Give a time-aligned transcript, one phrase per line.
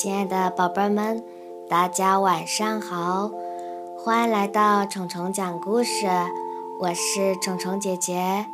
[0.00, 1.24] 亲爱的宝贝们，
[1.68, 3.32] 大家晚上好！
[3.98, 6.06] 欢迎来到虫虫讲故事，
[6.78, 8.46] 我是虫虫姐姐。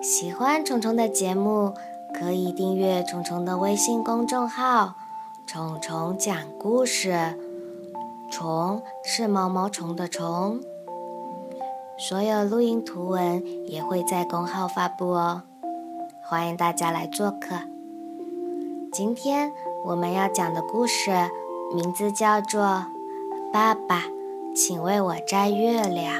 [0.00, 1.74] 喜欢虫虫的节目，
[2.14, 4.94] 可以订阅虫虫的微信公众号
[5.44, 7.34] “虫虫讲故事”。
[8.30, 10.60] 虫是毛毛虫的虫。
[11.98, 15.42] 所有录音图文也会在公号发布哦，
[16.22, 17.56] 欢迎大家来做客。
[18.92, 19.50] 今天。
[19.82, 21.10] 我们要讲的故事
[21.74, 22.60] 名字叫做
[23.50, 24.04] 《爸爸，
[24.54, 26.14] 请为我摘月亮》。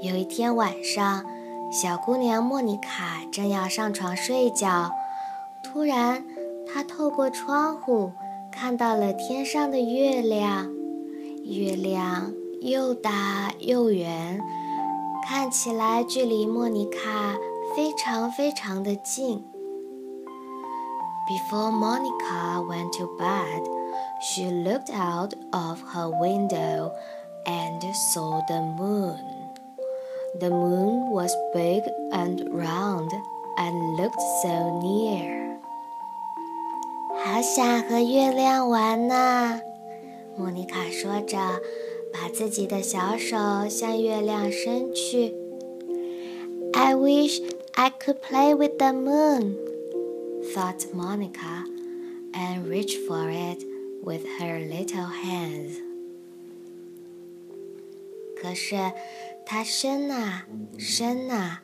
[0.00, 1.24] 有一天晚上，
[1.70, 4.90] 小姑娘莫妮卡正要上床睡觉，
[5.62, 6.24] 突然，
[6.66, 8.12] 她透过窗户
[8.50, 10.70] 看到了天上的月亮。
[11.44, 14.40] 月亮又大又圆，
[15.26, 17.36] 看起来距离莫妮卡
[17.76, 19.44] 非常非常的近。
[21.27, 23.63] Before Monica went to bed,
[24.21, 26.91] she looked out of her window
[27.45, 27.81] and
[28.13, 29.19] saw the moon.
[30.39, 33.11] The moon was big and round
[33.57, 35.59] and looked so near.
[37.23, 39.59] 好想和月亮玩呐！
[40.35, 41.37] 莫妮卡说着，
[42.11, 43.37] 把自己的小手
[43.69, 45.33] 向月亮伸去。
[46.73, 47.39] I wish
[47.75, 49.55] I could play with the moon
[50.53, 51.65] thought Monica,
[52.33, 53.63] and reached for it
[54.03, 55.79] with her little hands.
[58.35, 58.75] 可是，
[59.45, 60.45] 她伸啊
[60.77, 61.61] 伸啊，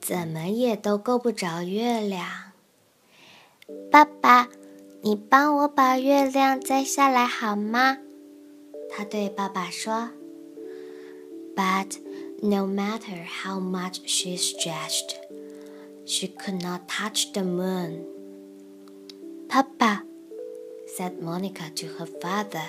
[0.00, 2.26] 怎么也都够不着月亮。
[3.90, 4.48] 爸爸，
[5.02, 7.98] 你帮我把月亮摘下来好吗？
[8.90, 10.10] 她对爸爸说。
[11.56, 11.98] But
[12.40, 15.16] no matter how much she stretched,
[16.04, 18.04] she could not touch the moon.
[19.48, 20.02] Papa,
[20.86, 22.68] said Monica to her father,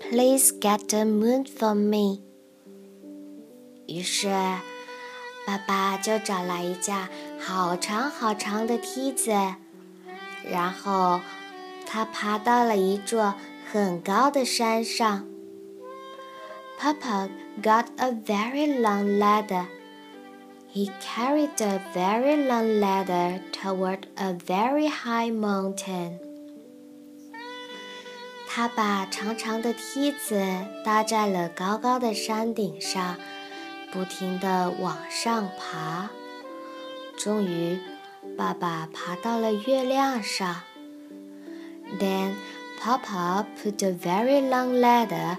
[0.00, 2.20] please get the moon for me.
[3.86, 4.28] 于是，
[5.46, 9.30] 爸爸就找来一架好长好长的梯子，
[10.50, 11.20] 然后
[11.86, 13.34] 他爬到了一座
[13.70, 15.26] 很高的山上。
[16.78, 17.28] Papa
[17.62, 19.66] got a very long ladder
[20.72, 26.18] he carried a very long ladder toward a very high mountain.
[28.48, 30.44] 他把长长的梯子
[30.84, 33.16] 搭在了高高的山顶上，
[33.92, 36.10] 不停地往上爬。
[37.16, 37.78] 终于，
[38.36, 40.62] 爸爸爬到了月亮上。
[41.98, 42.34] Then
[42.80, 45.38] Papa put a very long ladder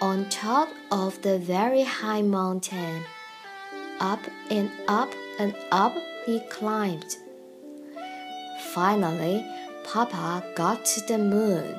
[0.00, 3.02] on top of the very high mountain.
[3.99, 5.93] Up and up and up
[6.25, 7.17] he climbed.
[8.73, 9.43] Finally,
[9.83, 11.75] Papa got to the moon.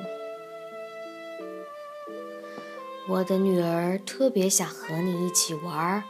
[3.07, 6.03] 我的女儿特别想和你一起玩，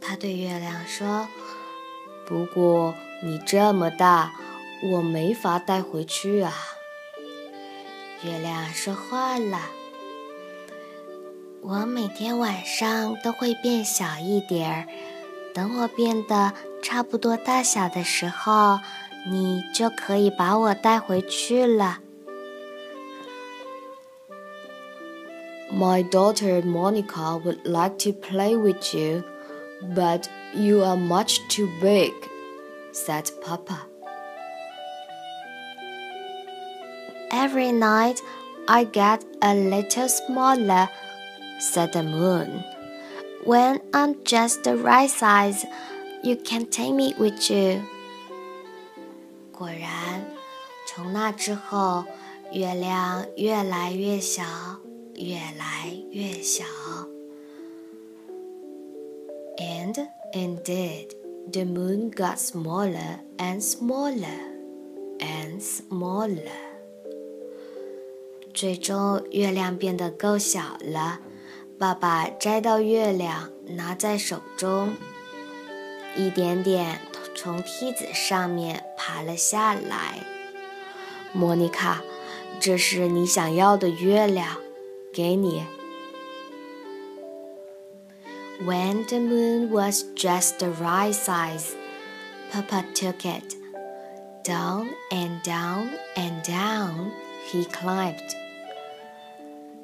[0.00, 1.28] 她对月亮说。
[2.24, 4.32] 不过你这么大，
[4.82, 6.52] 我没法带回去啊。
[8.22, 9.60] 月亮说话了。
[11.62, 14.86] 我每天晚上都会变小一点儿。
[15.55, 18.79] 等我变得差不多大小的时候，
[19.29, 21.99] 你就可以把我带回去了。
[25.71, 29.23] My daughter Monica would like to play with you,
[29.95, 32.11] but you are much too big,
[32.93, 33.87] said Papa.
[37.31, 38.17] Every night
[38.67, 40.89] I get a little smaller,
[41.59, 42.63] said the moon.
[43.45, 45.65] When I'm just the right size,
[46.23, 47.81] you can take me with you.
[49.51, 50.25] 果然，
[50.87, 52.05] 从那之后，
[52.51, 54.43] 月亮越来越小，
[55.15, 56.63] 越来越小。
[59.57, 61.09] And indeed,
[61.51, 64.39] the moon got smaller and smaller
[65.19, 66.51] and smaller.
[68.53, 71.19] 最终，月亮变得够小了。
[71.79, 74.95] 爸爸摘到月亮，拿在手中，
[76.15, 76.99] 一点点
[77.35, 80.19] 从梯子上面爬了下来。
[81.33, 82.01] 莫妮卡，
[82.59, 84.57] 这是你想要的月亮，
[85.13, 85.65] 给你。
[88.63, 91.73] When the moon was just the right size,
[92.51, 93.55] Papa took it.
[94.43, 97.11] Down and down and down
[97.49, 98.35] he climbed.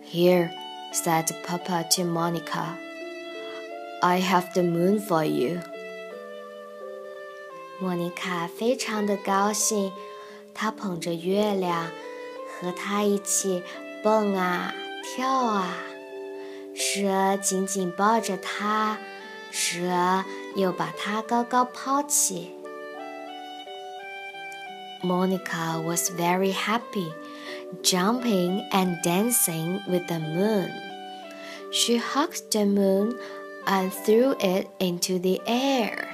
[0.04, 0.52] Here
[0.93, 2.77] said Papa to Monica.
[4.03, 5.61] I have the moon for you.
[7.81, 9.93] 莫妮卡非常的高兴，
[10.55, 11.91] 她捧着月亮，
[12.61, 13.63] 和他一起
[14.03, 15.75] 蹦啊跳啊。
[16.75, 18.99] 时而紧紧抱着他，
[19.51, 20.25] 时而
[20.55, 22.57] 又把他高高抛起。
[25.03, 27.13] Monica was very happy,
[27.83, 30.71] jumping and dancing with the moon.
[31.73, 33.17] She hugged the moon
[33.67, 36.07] and threw it into the air.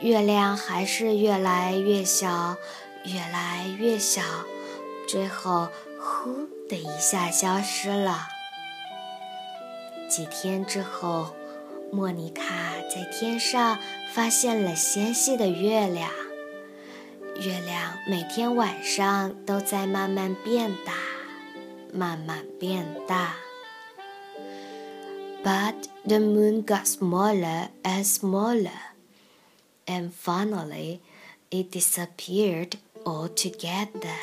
[0.00, 2.56] 月亮还是越来越小，
[3.04, 4.22] 越来越小，
[5.08, 8.28] 最后呼的一下消失了。
[10.08, 11.34] 几天之后，
[11.92, 12.42] 莫妮卡
[12.88, 13.78] 在天上
[14.12, 16.10] 发现了纤细的月亮。
[17.41, 20.93] 月亮每天晚上都在慢慢变大，
[21.93, 23.35] 慢慢变大。
[25.43, 25.75] But
[26.07, 28.95] the moon got smaller and smaller
[29.85, 30.99] and finally
[31.51, 34.17] it disappeared altogether.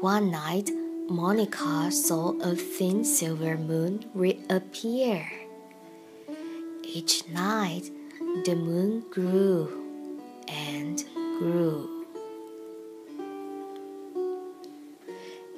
[0.00, 0.70] One night,
[1.08, 5.26] Monica saw a thin silver moon reappear.
[6.82, 7.90] Each night,
[8.44, 9.77] the moon grew and
[11.39, 11.87] Grew.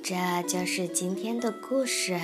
[0.04, 0.16] 这
[0.48, 2.20] 就是今天的故事。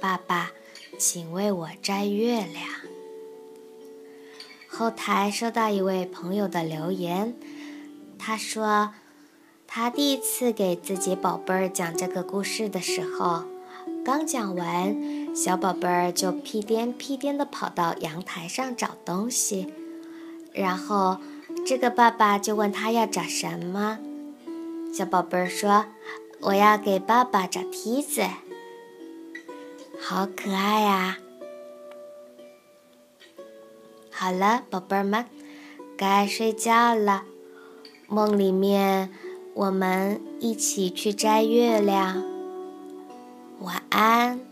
[0.00, 0.52] 爸爸
[0.98, 2.66] 请为我摘月亮。
[4.68, 7.34] 后台收到一位朋友的留言，
[8.18, 8.94] 他说，
[9.66, 13.44] 他第一次给自己宝贝儿讲这个故事的时候，
[14.04, 19.72] 刚讲完，小宝贝儿就屁颠屁颠的跑到阳台上找东西，
[20.54, 21.18] 然后
[21.66, 23.98] 这个爸爸就问他要找什么，
[24.92, 25.86] 小宝贝儿说
[26.42, 28.22] ：“我要给爸爸找梯子。”
[30.00, 31.18] 好可爱呀！
[34.10, 35.26] 好了，宝贝儿们，
[35.96, 37.22] 该睡觉了。
[38.08, 39.12] 梦里面，
[39.54, 42.24] 我们一起去摘月亮。
[43.60, 44.49] 晚安。